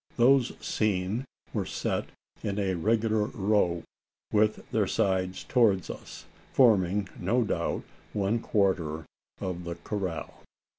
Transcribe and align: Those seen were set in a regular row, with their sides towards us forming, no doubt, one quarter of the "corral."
Those 0.17 0.53
seen 0.59 1.25
were 1.53 1.67
set 1.67 2.05
in 2.41 2.57
a 2.57 2.73
regular 2.73 3.25
row, 3.25 3.83
with 4.33 4.67
their 4.71 4.87
sides 4.87 5.43
towards 5.43 5.91
us 5.91 6.25
forming, 6.53 7.07
no 7.19 7.43
doubt, 7.43 7.83
one 8.11 8.39
quarter 8.39 9.05
of 9.39 9.63
the 9.63 9.75
"corral." 9.75 10.41